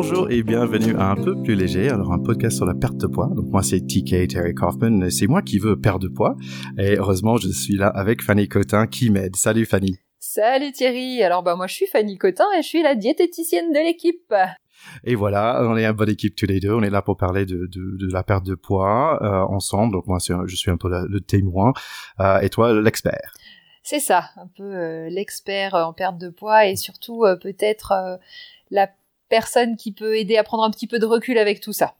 [0.00, 3.08] Bonjour et bienvenue à Un peu plus léger, alors un podcast sur la perte de
[3.08, 3.26] poids.
[3.34, 6.36] Donc moi c'est TK Terry Kaufman c'est moi qui veux perdre de poids.
[6.78, 9.34] Et heureusement je suis là avec Fanny Cotin qui m'aide.
[9.34, 9.98] Salut Fanny.
[10.20, 11.20] Salut Thierry.
[11.24, 14.32] Alors bah moi je suis Fanny Cotin et je suis la diététicienne de l'équipe.
[15.02, 16.72] Et voilà, on est une bonne équipe tous les deux.
[16.72, 19.94] On est là pour parler de, de, de la perte de poids euh, ensemble.
[19.94, 21.72] Donc moi je suis un peu le témoin
[22.20, 23.34] euh, et toi l'expert.
[23.82, 28.20] C'est ça, un peu euh, l'expert en perte de poids et surtout peut-être
[28.70, 28.88] la
[29.28, 31.94] personne qui peut aider à prendre un petit peu de recul avec tout ça.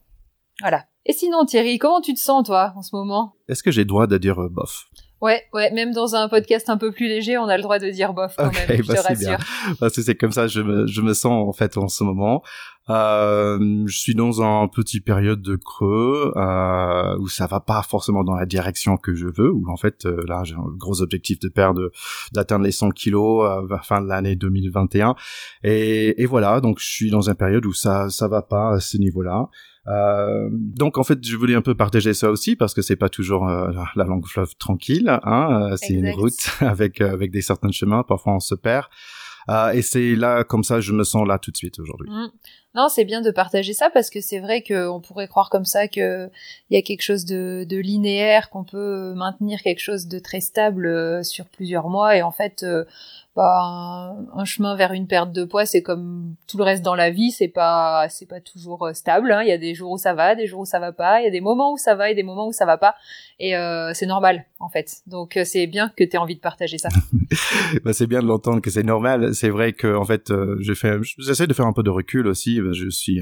[0.61, 0.87] Voilà.
[1.07, 3.35] Et sinon, Thierry, comment tu te sens, toi, en ce moment?
[3.49, 4.89] Est-ce que j'ai le droit de dire euh, bof?
[5.21, 7.91] Ouais, ouais, même dans un podcast un peu plus léger, on a le droit de
[7.91, 9.29] dire bof quand même, je bah, te rassure.
[9.29, 9.39] Bien.
[9.81, 12.43] Parce que c'est comme ça, je me, je me sens en fait en ce moment.
[12.91, 18.25] Euh, je suis dans un petit période de creux euh, où ça va pas forcément
[18.25, 19.51] dans la direction que je veux.
[19.51, 21.91] Où en fait euh, là j'ai un gros objectif de perdre,
[22.33, 25.17] d'atteindre les 100 kilos à la fin de l'année 2021.
[25.65, 28.81] Et, et voilà, donc je suis dans une période où ça ça va pas à
[28.81, 29.49] ce niveau-là.
[29.89, 33.09] Euh, donc en fait, je voulais un peu partager ça aussi parce que c'est pas
[33.09, 35.09] toujours euh, la longue fleuve tranquille.
[35.23, 38.03] Hein, c'est une route avec avec des certains chemins.
[38.03, 38.87] Parfois, on se perd.
[39.49, 42.11] Euh, et c'est là, comme ça, je me sens là tout de suite aujourd'hui.
[42.11, 42.31] Mmh.
[42.75, 45.89] Non, c'est bien de partager ça parce que c'est vrai qu'on pourrait croire comme ça
[45.89, 46.29] que
[46.69, 50.41] il y a quelque chose de, de linéaire, qu'on peut maintenir quelque chose de très
[50.41, 52.85] stable euh, sur plusieurs mois et en fait, euh,
[53.37, 56.97] bah, un, un, chemin vers une perte de poids, c'est comme tout le reste dans
[56.97, 59.31] la vie, c'est pas c'est pas toujours euh, stable.
[59.31, 59.43] Hein.
[59.43, 61.21] Il y a des jours où ça va, des jours où ça va pas.
[61.21, 62.97] Il y a des moments où ça va et des moments où ça va pas.
[63.39, 65.03] Et euh, c'est normal en fait.
[65.07, 66.89] Donc euh, c'est bien que tu aies envie de partager ça.
[67.85, 69.33] bah, c'est bien de l'entendre que c'est normal.
[69.37, 72.27] C'est vrai que en fait, euh, je fais, j'essaie de faire un peu de recul
[72.27, 72.59] aussi.
[72.73, 73.21] Je suis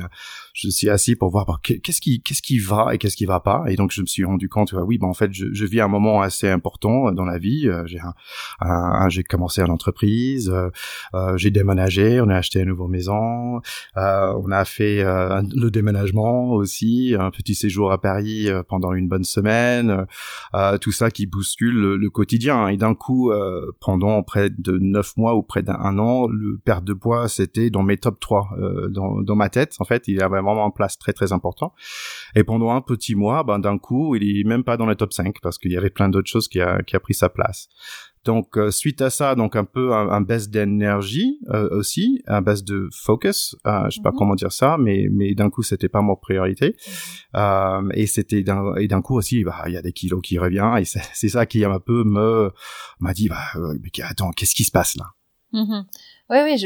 [0.55, 3.41] je suis assis pour voir bah, qu'est-ce qui qu'est-ce qui va et qu'est-ce qui va
[3.41, 3.65] pas.
[3.69, 5.83] Et donc je me suis rendu compte, bah, oui, bah en fait, je, je vis
[5.83, 7.69] un moment assez important dans la vie.
[7.85, 8.15] J'ai un,
[8.61, 10.06] un, j'ai commencé à l'entreprise
[10.49, 10.71] euh,
[11.15, 13.61] euh, j'ai déménagé, on a acheté une nouvelle maison,
[13.97, 19.25] euh, on a fait le déménagement aussi, un petit séjour à Paris pendant une bonne
[19.25, 20.07] semaine,
[20.81, 22.69] tout ça qui bouscule le, le quotidien.
[22.69, 23.33] Et d'un coup,
[23.81, 27.83] pendant près de neuf mois ou près d'un an, le perte de poids, c'était dans
[27.83, 28.51] mes top 3
[28.91, 29.75] dans, dans ma tête.
[29.79, 31.73] En fait, il avait vraiment un place très très important.
[32.35, 35.13] Et pendant un petit mois, ben d'un coup, il est même pas dans le top
[35.13, 37.69] 5 parce qu'il y avait plein d'autres choses qui a, qui a pris sa place.
[38.27, 42.43] Donc euh, suite à ça, donc un peu un, un baisse d'énergie euh, aussi, un
[42.43, 43.55] baisse de focus.
[43.67, 44.19] Euh, je sais pas mm -hmm.
[44.19, 46.69] comment dire ça, mais mais d'un coup c'était pas ma priorité.
[48.01, 50.77] Et c'était d'un et d'un coup aussi, bah il y a des kilos qui reviennent
[50.83, 50.85] et
[51.21, 52.29] c'est ça qui un peu me
[53.05, 53.47] m'a dit bah
[53.83, 55.07] mais attends qu'est-ce qui se passe là?
[55.53, 55.83] Mm -hmm.
[56.31, 56.59] Oui oui,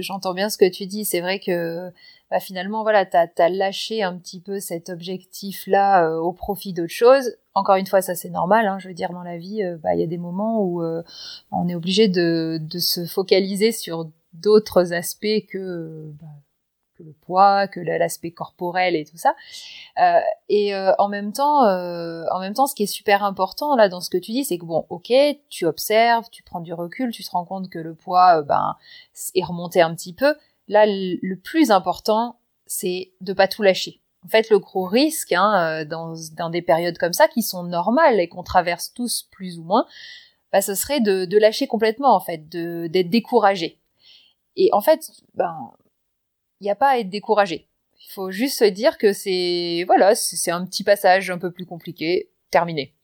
[0.00, 1.04] j'entends je, bien ce que tu dis.
[1.04, 1.90] C'est vrai que
[2.30, 6.72] bah, finalement voilà, t'as as lâché un petit peu cet objectif là euh, au profit
[6.72, 8.66] d'autre chose encore une fois, ça c'est normal.
[8.66, 10.82] Hein, je veux dire, dans la vie, il euh, bah, y a des moments où
[10.82, 11.02] euh,
[11.50, 16.26] on est obligé de, de, se focaliser sur d'autres aspects que, bah,
[16.96, 19.34] que le poids, que l'aspect corporel et tout ça.
[20.00, 23.76] Euh, et euh, en même temps, euh, en même temps, ce qui est super important
[23.76, 25.12] là dans ce que tu dis, c'est que bon, ok,
[25.48, 28.76] tu observes, tu prends du recul, tu te rends compte que le poids, ben,
[29.34, 30.34] est remonté un petit peu.
[30.68, 35.84] Là, le plus important, c'est de pas tout lâcher en fait, le gros risque hein,
[35.84, 39.62] dans, dans, des périodes comme ça, qui sont normales et qu'on traverse tous plus ou
[39.62, 39.86] moins,
[40.52, 43.78] bah, ce serait de, de lâcher complètement, en fait, d'être découragé.
[44.56, 45.70] Et en fait, ben,
[46.60, 47.68] il n'y a pas à être découragé.
[48.00, 51.66] Il faut juste se dire que c'est, voilà, c'est un petit passage un peu plus
[51.66, 52.94] compliqué, terminé.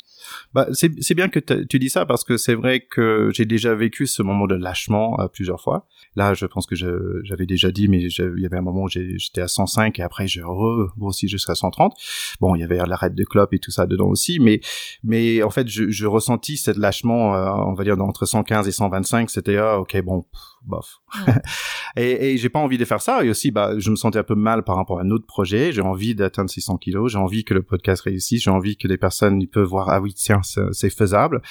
[0.55, 4.07] Bah, c'est bien que tu dis ça parce que c'est vrai que j'ai déjà vécu
[4.07, 5.87] ce moment de lâchement euh, plusieurs fois.
[6.15, 9.41] Là, je pense que j'avais déjà dit, mais il y avait un moment où j'étais
[9.41, 11.95] à 105 et après je re-grossis jusqu'à 130.
[12.41, 14.61] Bon, il y avait l'arrêt de clope et tout ça dedans aussi, mais
[15.03, 19.31] mais en fait, je, ressentis cette lâchement, euh, on va dire entre 115 et 125.
[19.31, 20.25] C'était ah, ok, bon,
[20.65, 20.99] bof.
[21.27, 21.35] Ouais.
[21.97, 23.25] et et j'ai pas envie de faire ça.
[23.25, 25.73] Et aussi, bah, je me sentais un peu mal par rapport à un autre projet.
[25.73, 27.13] J'ai envie d'atteindre 600 kilos.
[27.13, 28.43] J'ai envie que le podcast réussisse.
[28.45, 31.43] J'ai envie que les personnes ils peuvent voir ah oui tiens c'est faisable.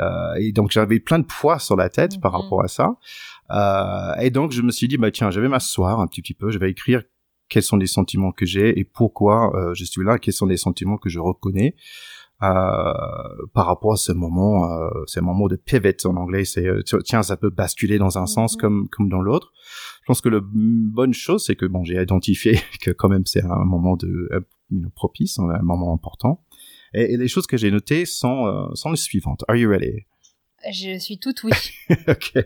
[0.00, 2.20] Euh, et donc j'avais plein de poids sur la tête mm -hmm.
[2.20, 2.88] par rapport à ça.
[3.50, 6.34] Euh, et donc je me suis dit bah tiens, je vais m'asseoir un petit, petit
[6.34, 7.02] peu, je vais écrire
[7.48, 10.56] quels sont les sentiments que j'ai et pourquoi euh, je suis là, quels sont les
[10.56, 11.74] sentiments que je reconnais.
[12.42, 12.92] Euh,
[13.52, 17.24] par rapport à ce moment, euh, ce moment de pivot en anglais, c'est euh, tiens
[17.24, 18.34] ça peut basculer dans un mm -hmm.
[18.34, 19.52] sens comme comme dans l'autre.
[20.02, 20.40] Je pense que la
[20.98, 22.52] bonne chose c'est que bon j'ai identifié
[22.84, 26.44] que quand même c'est un moment de propice, un moment important.
[26.94, 29.44] Et, les choses que j'ai notées sont, euh, sont les suivantes.
[29.48, 30.06] Are you ready?
[30.72, 31.52] Je suis toute oui.
[32.08, 32.44] ok.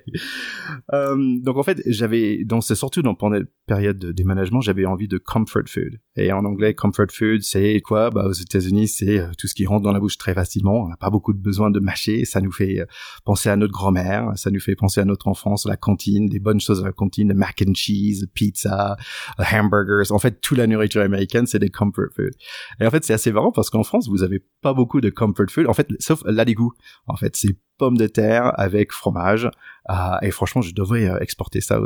[0.93, 3.41] Euh, donc en fait, j'avais, donc c'est surtout dans pendant
[3.73, 5.99] période de déménagement, j'avais envie de comfort food.
[6.17, 8.11] Et en anglais, comfort food, c'est quoi?
[8.11, 10.83] Bah aux États-Unis, c'est euh, tout ce qui rentre dans la bouche très facilement.
[10.83, 12.27] On n'a pas beaucoup de besoin de mâcher.
[12.27, 12.85] Ça nous fait euh,
[13.25, 14.33] penser à notre grand-mère.
[14.37, 17.29] Ça nous fait penser à notre enfance, la cantine, des bonnes choses à la cantine,
[17.29, 18.97] le mac and cheese, pizza,
[19.39, 20.13] hamburgers.
[20.13, 22.33] En fait, toute la nourriture américaine, c'est des comfort food.
[22.79, 25.47] Et en fait, c'est assez marrant parce qu'en France, vous avez pas beaucoup de comfort
[25.49, 25.67] food.
[25.67, 26.73] En fait, sauf l'aligout.
[27.07, 29.51] En fait, c'est pommes de terre avec fromage.
[29.91, 31.81] Euh, et franchement, je devrais euh, exporter ça.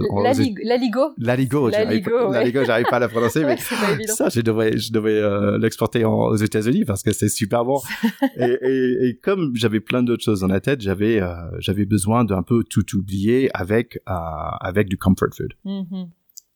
[0.63, 1.15] L'aligo.
[1.17, 1.71] L'aligo.
[1.85, 3.57] L'aligo, j'arrive pas à la prononcer, mais
[4.07, 7.81] ça, je devrais, je devrais euh, l'exporter aux États-Unis parce que c'est super bon.
[8.37, 11.21] et, et, et, comme j'avais plein d'autres choses dans la tête, j'avais,
[11.59, 15.53] j'avais besoin d'un peu tout oublier avec, avec du comfort food.
[15.65, 16.09] Mm-hmm.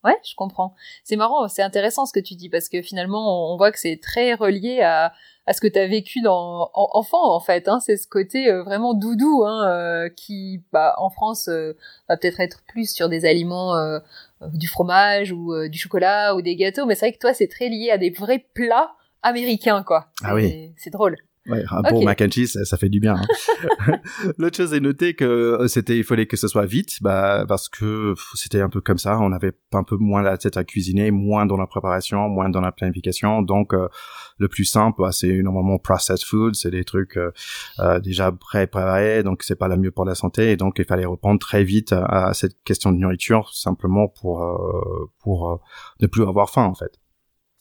[0.03, 0.75] Ouais, je comprends.
[1.05, 4.01] C'est marrant, c'est intéressant ce que tu dis parce que finalement, on voit que c'est
[4.03, 5.13] très relié à,
[5.47, 7.69] à ce que tu as vécu dans enfant en fait.
[7.69, 7.81] Hein.
[7.81, 11.77] C'est ce côté euh, vraiment doudou hein, euh, qui, bah, en France, euh,
[12.09, 13.75] va peut-être être plus sur des aliments,
[14.53, 17.69] du fromage ou du chocolat ou des gâteaux, mais c'est vrai que toi, c'est très
[17.69, 18.93] lié à des vrais plats
[19.23, 20.11] américains, quoi.
[20.23, 20.73] Ah oui.
[20.77, 21.17] C'est drôle.
[21.47, 23.17] Ouais, un bon mac and cheese, ça, fait du bien.
[23.17, 23.93] Hein.
[24.39, 27.71] L'autre chose est noter que euh, c'était, il fallait que ce soit vite, bah parce
[27.71, 29.19] que c'était un peu comme ça.
[29.21, 32.61] On avait un peu moins la tête à cuisiner, moins dans la préparation, moins dans
[32.61, 33.41] la planification.
[33.41, 33.89] Donc euh,
[34.37, 39.43] le plus simple, bah, c'est normalement processed food, c'est des trucs euh, déjà pré-préparés, donc
[39.43, 40.53] c'est pas la mieux pour la santé.
[40.53, 44.47] Et donc il fallait répondre très vite à, cette question de nourriture, simplement pour
[45.21, 45.63] pour
[46.01, 47.01] ne plus avoir faim en fait.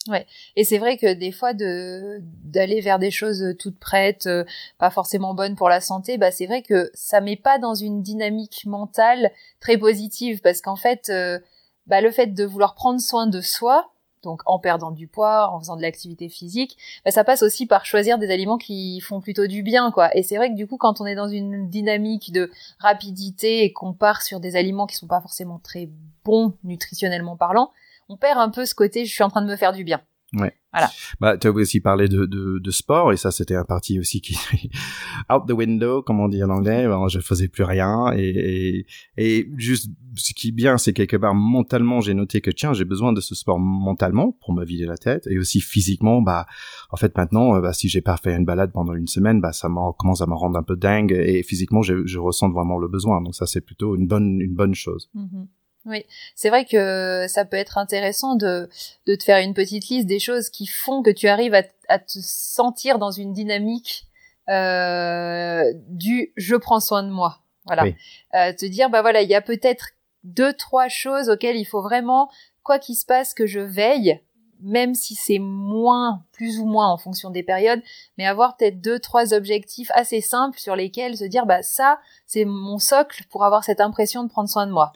[0.07, 0.25] Ouais.
[0.55, 4.45] Et c'est vrai que des fois de d'aller vers des choses toutes prêtes, euh,
[4.77, 8.01] pas forcément bonnes pour la santé, bah c'est vrai que ça met pas dans une
[8.01, 11.37] dynamique mentale très positive parce qu'en fait, euh,
[11.85, 13.91] bah le fait de vouloir prendre soin de soi,
[14.23, 17.85] donc en perdant du poids, en faisant de l'activité physique, bah ça passe aussi par
[17.85, 20.15] choisir des aliments qui font plutôt du bien, quoi.
[20.17, 22.49] Et c'est vrai que du coup, quand on est dans une dynamique de
[22.79, 25.89] rapidité et qu'on part sur des aliments qui sont pas forcément très
[26.23, 27.71] bons nutritionnellement parlant,
[28.09, 30.01] on perd un peu ce côté je suis en train de me faire du bien.
[30.33, 30.53] Ouais.
[30.71, 30.91] Voilà.
[31.19, 34.21] Bah, tu as aussi parlé de, de, de sport et ça c'était un parti aussi
[34.21, 34.37] qui
[35.33, 36.87] out the window comme on dit en anglais.
[37.09, 38.85] je faisais plus rien et,
[39.17, 42.73] et, et juste ce qui est bien c'est quelque part mentalement j'ai noté que tiens
[42.73, 46.45] j'ai besoin de ce sport mentalement pour me vider la tête et aussi physiquement bah
[46.91, 49.53] en fait maintenant euh, bah, si j'ai pas fait une balade pendant une semaine bah
[49.53, 52.87] ça commence à me rendre un peu dingue et physiquement je, je ressens vraiment le
[52.87, 55.09] besoin donc ça c'est plutôt une bonne une bonne chose.
[55.15, 55.47] Mm-hmm.
[55.89, 56.05] Oui,
[56.35, 58.69] c'est vrai que ça peut être intéressant de,
[59.07, 61.99] de te faire une petite liste des choses qui font que tu arrives à, à
[61.99, 64.05] te sentir dans une dynamique
[64.49, 67.39] euh, du je prends soin de moi.
[67.65, 67.85] Voilà.
[68.33, 69.89] Euh, te dire, bah voilà, il y a peut-être
[70.23, 72.29] deux, trois choses auxquelles il faut vraiment,
[72.63, 74.19] quoi qu'il se passe, que je veille,
[74.61, 77.81] même si c'est moins, plus ou moins en fonction des périodes,
[78.17, 82.45] mais avoir peut-être deux, trois objectifs assez simples sur lesquels se dire, bah ça, c'est
[82.45, 84.93] mon socle pour avoir cette impression de prendre soin de moi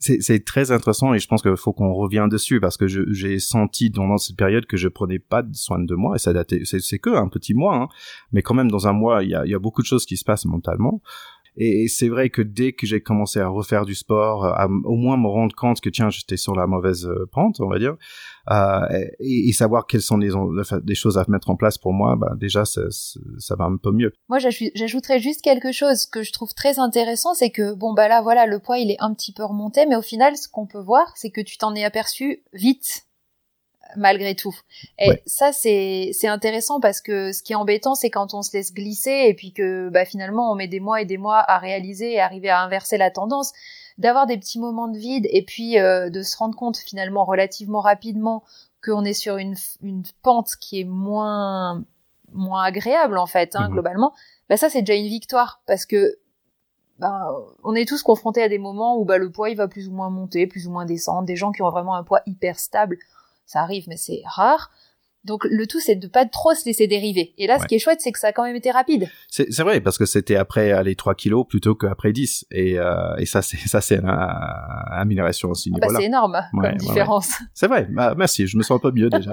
[0.00, 3.90] c'est très intéressant et je pense qu'il faut qu'on revienne dessus parce que j'ai senti
[3.90, 7.10] pendant cette période que je prenais pas soin de moi et ça datait c'est que
[7.10, 7.88] un petit mois hein,
[8.32, 10.16] mais quand même dans un mois il y a, y a beaucoup de choses qui
[10.16, 11.02] se passent mentalement
[11.62, 15.18] et, c'est vrai que dès que j'ai commencé à refaire du sport, à au moins
[15.18, 17.96] me rendre compte que tiens, j'étais sur la mauvaise euh, pente, on va dire,
[18.50, 18.80] euh,
[19.18, 20.30] et, savoir quelles sont les,
[20.94, 24.12] choses à mettre en place pour moi, bah déjà ça, ça va un peu mieux.
[24.30, 28.22] Moi, j'ajouterais juste quelque chose que je trouve très intéressant, c'est que bon bah là
[28.22, 30.80] voilà, le poids il est un petit peu remonté, mais au final, ce qu'on peut
[30.80, 33.09] voir, c'est que tu t'en es aperçu vite
[33.96, 34.54] malgré tout.
[34.98, 38.56] Et ça, c'est c'est intéressant parce que ce qui est embêtant, c'est quand on se
[38.56, 41.58] laisse glisser et puis que bah, finalement on met des mois et des mois à
[41.58, 43.52] réaliser et arriver à inverser la tendance,
[43.98, 47.80] d'avoir des petits moments de vide et puis euh, de se rendre compte finalement relativement
[47.80, 48.42] rapidement
[48.82, 51.84] qu'on est sur une, une pente qui est moins
[52.32, 53.72] moins agréable en fait, hein, mhm.
[53.72, 54.12] globalement.
[54.48, 56.18] Bah ça, c'est déjà une victoire parce que
[56.98, 57.32] bah,
[57.64, 59.92] on est tous confrontés à des moments où bah, le poids il va plus ou
[59.92, 62.98] moins monter, plus ou moins descendre, des gens qui ont vraiment un poids hyper stable
[63.50, 64.70] ça arrive, mais c'est rare.
[65.24, 67.34] Donc le tout c'est de pas trop se laisser dériver.
[67.36, 69.06] Et là ce qui est chouette c'est que ça a quand même été rapide.
[69.28, 73.26] C'est vrai parce que c'était après les 3 kilos plutôt qu'après 10 et, euh, et
[73.26, 75.70] ça c'est ça c'est une, amélioration aussi.
[75.74, 77.34] Ah bah, c'est énorme comme différence.
[77.52, 77.86] C'est vrai.
[77.90, 79.32] Bah, merci, je me sens un peu mieux déjà.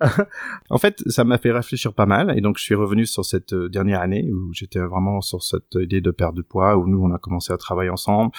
[0.70, 3.52] en fait ça m'a fait réfléchir pas mal et donc je suis revenu sur cette
[3.52, 7.00] euh, dernière année où j'étais vraiment sur cette idée de perte de poids où nous
[7.00, 8.32] on a commencé à travailler ensemble.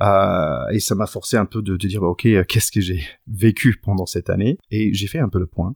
[0.00, 2.80] Euh, et ça m'a forcé un peu de, de dire, bah, ok, euh, qu'est-ce que
[2.80, 4.58] j'ai vécu pendant cette année?
[4.70, 5.74] Et j'ai fait un peu le point.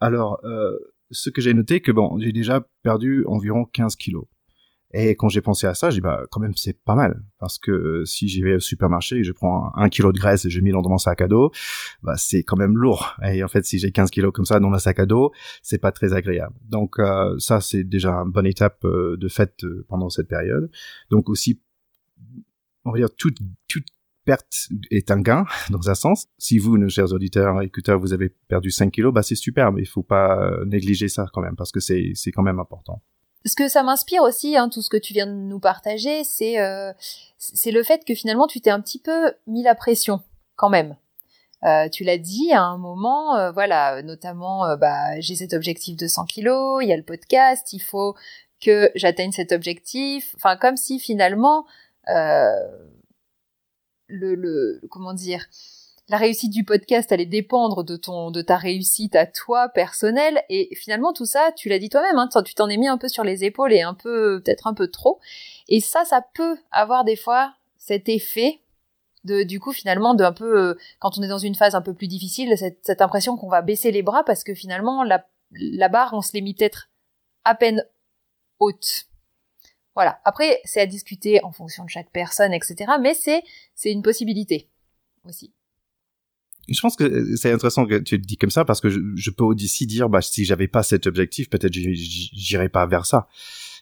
[0.00, 0.76] Alors, euh,
[1.10, 4.26] ce que j'ai noté, que bon, j'ai déjà perdu environ 15 kilos.
[4.92, 7.22] Et quand j'ai pensé à ça, j'ai dit, bah, quand même, c'est pas mal.
[7.38, 10.44] Parce que euh, si j'y vais au supermarché et je prends un, kilo de graisse
[10.44, 11.50] et je mets dans mon sac à dos,
[12.02, 13.16] bah, c'est quand même lourd.
[13.24, 15.32] Et en fait, si j'ai 15 kilos comme ça dans le sac à dos,
[15.62, 16.54] c'est pas très agréable.
[16.68, 20.70] Donc, euh, ça, c'est déjà une bonne étape de fait pendant cette période.
[21.10, 21.60] Donc aussi,
[22.86, 23.38] on va toute,
[23.68, 23.86] toute
[24.24, 26.26] perte est un gain dans un sens.
[26.38, 29.82] Si vous, nos chers auditeurs, écouteurs, vous avez perdu 5 kilos, bah c'est super, mais
[29.82, 33.02] il faut pas négliger ça quand même parce que c'est c'est quand même important
[33.46, 36.58] ce que ça m'inspire aussi, hein, tout ce que tu viens de nous partager, c'est
[36.60, 36.92] euh,
[37.38, 40.20] c'est le fait que finalement tu t'es un petit peu mis la pression
[40.56, 40.96] quand même.
[41.64, 46.06] Euh, tu l'as dit à un moment, euh, voilà, notamment, bah, j'ai cet objectif de
[46.06, 48.14] 100 kilos, il y a le podcast, il faut
[48.60, 50.34] que j'atteigne cet objectif.
[50.36, 51.66] Enfin, comme si finalement,
[52.08, 52.74] le,
[54.34, 55.46] le, comment dire,
[56.08, 60.42] la réussite du podcast allait dépendre de ton de ta réussite à toi personnelle.
[60.48, 63.08] Et finalement tout ça tu l'as dit toi-même hein, tu t'en es mis un peu
[63.08, 65.20] sur les épaules et un peu peut-être un peu trop.
[65.68, 68.60] Et ça ça peut avoir des fois cet effet
[69.24, 71.82] de du coup finalement de un peu euh, quand on est dans une phase un
[71.82, 75.26] peu plus difficile cette, cette impression qu'on va baisser les bras parce que finalement la
[75.50, 76.88] la barre on se l'est mis peut-être
[77.44, 77.84] à peine
[78.60, 79.06] haute
[79.96, 80.20] voilà.
[80.24, 83.42] Après c'est à discuter en fonction de chaque personne etc mais c'est
[83.74, 84.68] c'est une possibilité
[85.24, 85.52] aussi.
[86.68, 89.30] Je pense que c'est intéressant que tu le dis comme ça parce que je, je
[89.30, 93.28] peux aussi dire, bah, si j'avais pas cet objectif, peut-être j'irais pas vers ça.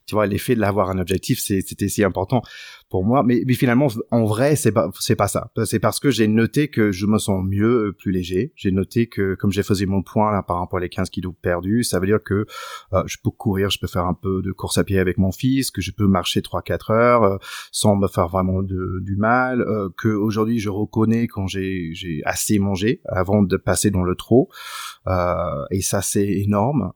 [0.07, 2.43] Tu vois l'effet de l'avoir un objectif c'était si important
[2.91, 5.51] pour moi mais, mais finalement en vrai c'est pas c'est pas ça.
[5.65, 8.53] C'est parce que j'ai noté que je me sens mieux euh, plus léger.
[8.57, 11.35] J'ai noté que comme j'ai faisais mon point là par rapport à les 15 kilos
[11.41, 12.47] perdus ça veut dire que
[12.93, 15.33] euh, je peux courir je peux faire un peu de course à pied avec mon
[15.33, 17.37] fils que je peux marcher 3 4 heures euh,
[17.73, 22.23] sans me faire vraiment de, du mal euh, que aujourd'hui je reconnais quand j'ai j'ai
[22.25, 24.49] assez mangé avant de passer dans le trop
[25.71, 26.93] et ça c'est énorme.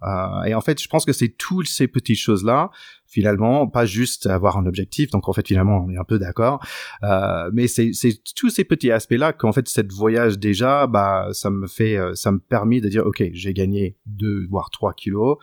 [0.47, 2.71] Et en fait je pense que c'est toutes ces petites choses là
[3.09, 5.11] finalement, pas juste avoir un objectif.
[5.11, 6.65] Donc en fait, finalement, on est un peu d'accord.
[7.03, 7.91] Euh, mais c'est
[8.37, 12.31] tous ces petits aspects-là qu'en fait, cette voyage déjà, bah, ça me fait, euh, ça
[12.31, 15.39] me permet de dire, ok, j'ai gagné deux voire trois kilos.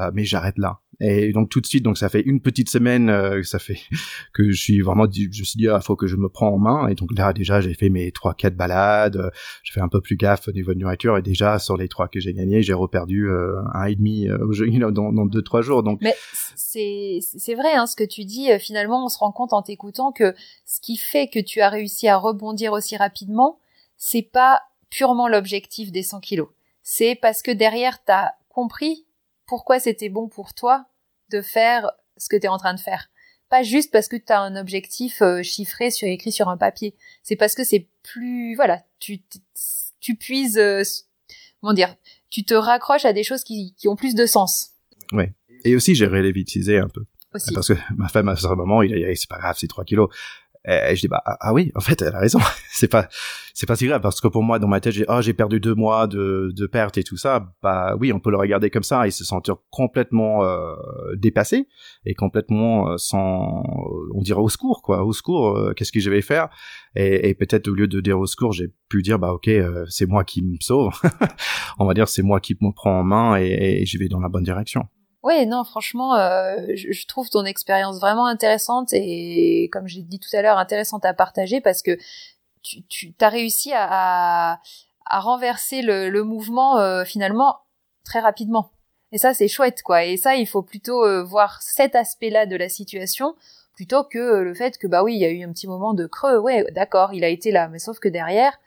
[0.00, 0.81] Euh, mais j'arrête là.
[1.02, 3.80] Et donc tout de suite, donc ça fait une petite semaine, euh, ça fait
[4.32, 6.58] que je suis vraiment, je me suis dit, ah, faut que je me prends en
[6.58, 6.88] main.
[6.88, 9.30] Et donc là déjà, j'ai fait mes trois quatre balades, euh,
[9.64, 11.18] je fais un peu plus gaffe au niveau de nourriture.
[11.18, 13.28] Et déjà sur les trois que j'ai gagnés, j'ai reperdu
[13.74, 14.28] un et demi
[14.78, 15.82] dans, dans deux trois jours.
[15.82, 16.14] Donc mais
[16.54, 18.48] c'est c'est vrai, hein, ce que tu dis.
[18.60, 22.06] Finalement, on se rend compte en t'écoutant que ce qui fait que tu as réussi
[22.08, 23.58] à rebondir aussi rapidement,
[23.96, 26.48] c'est pas purement l'objectif des 100 kilos.
[26.82, 29.06] C'est parce que derrière, tu as compris
[29.46, 30.86] pourquoi c'était bon pour toi
[31.32, 33.08] de faire ce que tu es en train de faire.
[33.48, 36.94] Pas juste parce que tu as un objectif euh, chiffré sur écrit sur un papier.
[37.22, 39.20] C'est parce que c'est plus voilà, tu
[40.00, 40.82] tu puises euh,
[41.60, 41.94] comment dire,
[42.30, 44.70] tu te raccroches à des choses qui, qui ont plus de sens.
[45.12, 45.34] Ouais.
[45.64, 47.04] Et aussi j'ai relativisé un peu.
[47.34, 47.52] Aussi.
[47.54, 49.84] Parce que ma femme à ce moment, il a dit c'est pas grave, c'est 3
[49.84, 50.08] kilos.
[50.64, 52.38] Et je dis bah ah, ah oui, en fait elle a raison.
[52.70, 53.08] c'est pas
[53.52, 55.58] c'est pas si grave parce que pour moi dans ma tête j'ai oh j'ai perdu
[55.58, 57.52] deux mois de de perte et tout ça.
[57.62, 60.74] Bah oui, on peut le regarder comme ça et se sentir complètement euh,
[61.16, 61.66] dépassé
[62.06, 63.64] et complètement euh, sans
[64.14, 65.56] on dirait au secours quoi, au secours.
[65.56, 66.48] Euh, qu'est-ce que je vais faire?
[66.94, 69.84] Et, et peut-être au lieu de dire au secours, j'ai pu dire bah ok euh,
[69.88, 70.92] c'est moi qui me sauve.
[71.80, 74.20] on va dire c'est moi qui me prends en main et, et je vais dans
[74.20, 74.86] la bonne direction.
[75.22, 80.34] Oui, non, franchement, euh, je, trouve ton expérience vraiment intéressante et, comme j'ai dit tout
[80.36, 81.96] à l'heure, intéressante à partager parce que
[82.62, 84.58] tu, tu as réussi à,
[85.06, 87.60] à, renverser le, le mouvement euh, finalement
[88.04, 88.72] très rapidement.
[89.12, 90.04] Et ça, c'est chouette, quoi.
[90.04, 93.36] Et ça, il faut plutôt euh, voir cet aspect-là de la situation
[93.74, 96.06] plutôt que le fait que, bah oui, il y a eu un petit moment de
[96.06, 96.38] creux.
[96.38, 97.68] Ouais, d'accord, il a été là.
[97.68, 98.58] Mais sauf que derrière,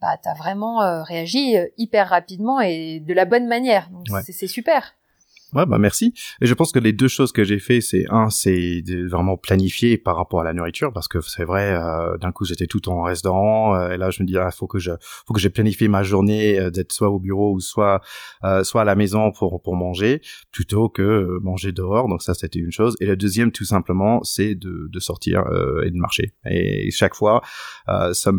[0.00, 3.90] bah, t'as vraiment réagi hyper rapidement et de la bonne manière.
[3.90, 4.94] Donc, c'est super.
[5.52, 6.14] Ouais, bah merci.
[6.40, 9.98] Et je pense que les deux choses que j'ai fait, c'est un, c'est vraiment planifier
[9.98, 13.02] par rapport à la nourriture, parce que c'est vrai, euh, d'un coup j'étais tout en
[13.02, 14.92] restaurant, euh, et là je me dis, ah, faut que je,
[15.26, 18.00] faut que j'ai planifié ma journée euh, d'être soit au bureau ou soit,
[18.62, 20.20] soit à la maison pour pour manger,
[20.52, 22.08] plutôt que manger dehors.
[22.08, 22.96] Donc ça c'était une chose.
[23.00, 25.44] Et la deuxième, tout simplement, c'est de de sortir
[25.84, 26.32] et de marcher.
[26.46, 27.42] Et chaque fois,
[27.86, 28.32] ça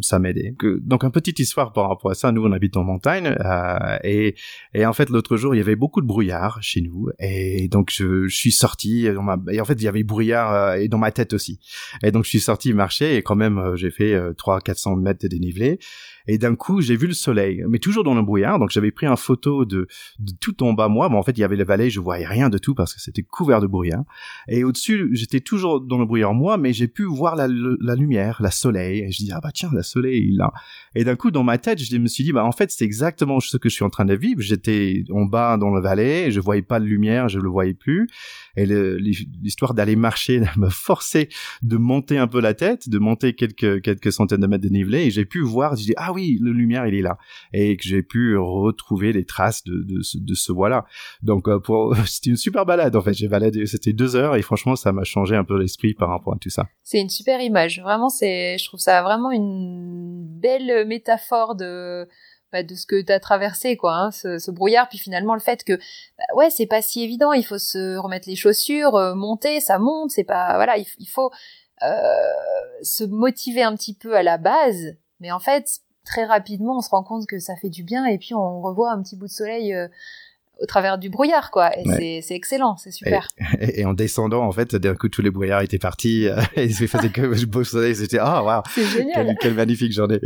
[0.00, 0.54] ça m'aidait.
[0.80, 2.32] Donc une petite histoire par rapport à ça.
[2.32, 3.36] Nous on habite en montagne,
[4.02, 4.34] et
[4.74, 7.90] et en fait l'autre jour il y avait beaucoup de brouillard chez nous et donc
[7.92, 11.32] je, suis sorti et en fait il y avait brouillard euh, et dans ma tête
[11.32, 11.58] aussi
[12.02, 14.96] et donc je suis sorti marcher et quand même euh, j'ai fait 3 euh, 400
[14.96, 15.78] mètres de dénivelé
[16.28, 18.58] et d'un coup j'ai vu le soleil, mais toujours dans le brouillard.
[18.58, 19.88] Donc j'avais pris une photo de,
[20.40, 22.50] tout en bas moi, mais en fait il y avait la vallée, je voyais rien
[22.50, 24.04] de tout parce que c'était couvert de brouillard.
[24.46, 28.50] Et au-dessus j'étais toujours dans le brouillard moi, mais j'ai pu voir la, lumière, la
[28.50, 29.00] soleil.
[29.00, 30.52] Et je dis ah bah tiens, la soleil là.
[30.94, 33.40] Et d'un coup dans ma tête je me suis dit bah en fait c'est exactement
[33.40, 34.42] ce que je suis en train de vivre.
[34.42, 38.08] J'étais en bas dans la vallée, je voyais pas de lumière, je le voyais plus.
[38.56, 41.28] Et l'histoire d'aller marcher me forçait
[41.62, 45.10] de monter un peu la tête, de monter quelques centaines de mètres de dénivelé, et
[45.10, 45.76] j'ai pu voir.
[45.76, 47.18] Je dis ah oui, le lumière il est là,
[47.52, 50.86] et que j'ai pu retrouver les traces de ce voilà.
[51.22, 51.60] Donc euh,
[52.06, 53.14] c'était une super balade en fait.
[53.14, 56.34] J'ai baladé, c'était deux heures et franchement ça m'a changé un peu l'esprit par rapport
[56.34, 56.66] à tout ça.
[56.82, 57.80] C'est une super image.
[57.80, 62.08] Vraiment, c'est je trouve ça vraiment une belle métaphore de
[62.52, 64.88] bah, de ce que tu as traversé quoi hein, ce, brouillard.
[64.88, 65.74] Puis finalement le fait que
[66.18, 67.32] bah, ouais c'est pas si évident.
[67.32, 71.08] Il faut se remettre les chaussures euh, monter ça monte c'est pas voilà il, il
[71.08, 71.30] faut
[71.82, 71.88] euh,
[72.82, 74.96] se motiver un petit peu à la base.
[75.20, 78.18] Mais en fait très rapidement on se rend compte que ça fait du bien et
[78.18, 79.88] puis on revoit un petit bout de soleil euh,
[80.60, 81.70] au travers du brouillard, quoi.
[81.78, 83.28] Et c'est excellent, c'est super.
[83.60, 86.26] Et, en descendant, en fait, d'un coup, tous les brouillards étaient partis.
[86.26, 87.94] Euh, et il faisait que beau soleil.
[87.94, 89.36] C'était ah waouh, c'est génial.
[89.40, 90.20] Quelle, magnifique journée.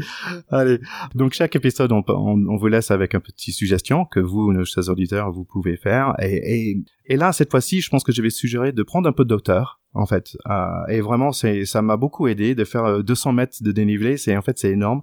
[0.50, 0.78] Allez,
[1.14, 4.88] donc chaque épisode, on, on, vous laisse avec un petit suggestion que vous, nos chers
[4.88, 6.14] auditeurs, vous pouvez faire.
[6.20, 9.12] Et, et, et là, cette fois-ci, je pense que je vais suggérer de prendre un
[9.12, 10.36] peu d'auteur en fait.
[10.48, 14.16] Euh, et vraiment, c'est ça m'a beaucoup aidé de faire 200 euh, mètres de dénivelé.
[14.16, 15.02] C'est en fait c'est énorme.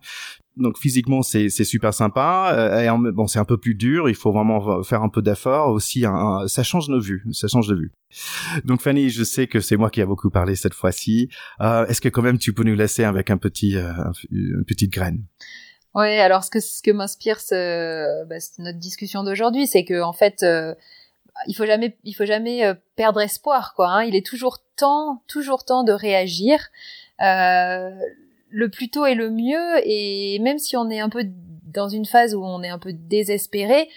[0.58, 2.52] Donc physiquement c'est c'est super sympa.
[2.54, 4.10] Euh, et bon c'est un peu plus dur.
[4.10, 5.70] Il faut vraiment faire un peu d'effort.
[5.70, 6.06] Aussi
[6.48, 7.94] ça change de vue ça change de vue.
[8.66, 11.30] Donc Fanny je sais que c'est moi qui a beaucoup parlé cette fois-ci.
[11.62, 13.76] Euh, est-ce que quand même tu peux nous laisser avec un petit
[14.32, 15.24] une petite graine?
[15.96, 17.40] Oui alors ce que ce que m'inspire
[18.28, 19.66] bah, notre discussion d'aujourd'hui.
[19.66, 20.44] C'est que en fait
[21.48, 24.04] il faut jamais il faut jamais perdre espoir quoi hein.
[24.04, 26.70] il est toujours temps toujours temps de réagir
[27.22, 27.92] euh,
[28.50, 31.24] le plus tôt est le mieux et même si on est un peu
[31.74, 33.90] dans une phase où on est un peu désespéré,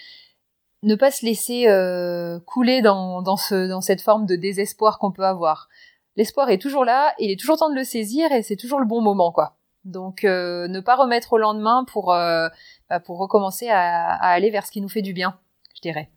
[0.83, 5.11] ne pas se laisser euh, couler dans, dans, ce, dans cette forme de désespoir qu'on
[5.11, 5.69] peut avoir.
[6.15, 8.85] L'espoir est toujours là, il est toujours temps de le saisir et c'est toujours le
[8.85, 9.55] bon moment, quoi.
[9.85, 12.47] Donc euh, ne pas remettre au lendemain pour, euh,
[12.89, 15.37] bah, pour recommencer à, à aller vers ce qui nous fait du bien,
[15.75, 16.09] je dirais.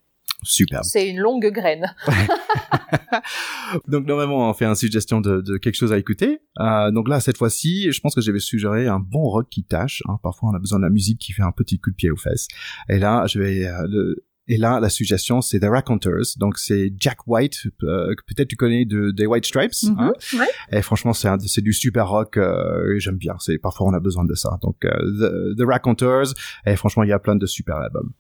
[0.43, 0.85] Super.
[0.85, 1.95] C'est une longue graine.
[3.89, 6.41] donc normalement on fait une suggestion de, de quelque chose à écouter.
[6.61, 9.65] Euh, donc là cette fois-ci, je pense que je vais suggérer un bon rock qui
[9.65, 10.03] tâche.
[10.09, 10.19] Hein.
[10.23, 12.17] Parfois on a besoin de la musique qui fait un petit coup de pied aux
[12.17, 12.49] fesses.
[12.89, 16.25] Et là je vais euh, le, et là, la suggestion, c'est The Raconteurs.
[16.37, 19.73] Donc, c'est Jack White, euh, que peut-être tu connais de des White Stripes.
[19.73, 19.99] Mm-hmm.
[19.99, 20.79] hein ouais.
[20.79, 22.37] Et franchement, c'est c'est du super rock.
[22.37, 23.35] Euh, j'aime bien.
[23.41, 24.59] C'est parfois on a besoin de ça.
[24.63, 26.33] Donc, euh, The, The Raconteurs.
[26.65, 28.13] Et franchement, il y a plein de super albums.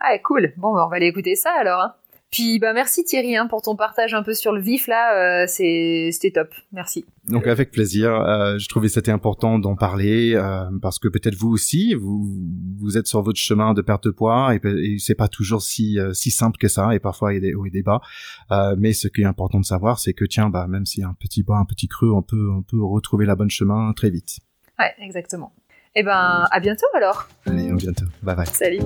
[0.00, 0.52] Ah, cool.
[0.56, 1.80] Bon, bah, on va aller écouter ça alors.
[1.80, 1.94] Hein.
[2.32, 5.46] Puis bah merci Thierry hein, pour ton partage un peu sur le vif là, euh,
[5.46, 7.06] c'était top, merci.
[7.28, 11.48] Donc avec plaisir, euh, je trouvais c'était important d'en parler euh, parce que peut-être vous
[11.48, 12.36] aussi vous
[12.80, 16.00] vous êtes sur votre chemin de perte de poids et, et c'est pas toujours si
[16.00, 18.00] euh, si simple que ça et parfois il y a des hauts et des bas.
[18.50, 21.04] Euh, mais ce qui est important de savoir c'est que tiens bah même s'il y
[21.04, 23.92] a un petit bas, un petit creux, on peut on peut retrouver la bonne chemin
[23.92, 24.40] très vite.
[24.80, 25.52] Ouais exactement.
[25.96, 27.26] Et eh ben à bientôt alors.
[27.46, 28.04] Allez à bientôt.
[28.22, 28.46] Bye bye.
[28.52, 28.80] Salut.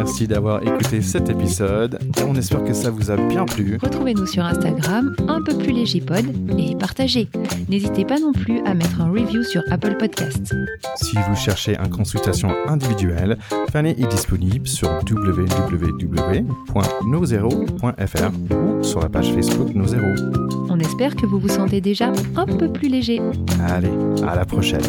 [0.00, 1.98] Merci d'avoir écouté cet épisode.
[2.26, 3.76] On espère que ça vous a bien plu.
[3.82, 6.24] Retrouvez-nous sur Instagram, un peu plus léger pod,
[6.58, 7.28] et partagez.
[7.68, 10.54] N'hésitez pas non plus à mettre un review sur Apple Podcasts.
[10.96, 13.36] Si vous cherchez une consultation individuelle,
[13.72, 15.74] Fanny est disponible sur www.nozero.fr
[18.54, 20.14] ou sur la page Facebook Nozero.
[20.70, 23.20] On espère que vous vous sentez déjà un peu plus léger.
[23.68, 23.92] Allez,
[24.26, 24.80] à la prochaine.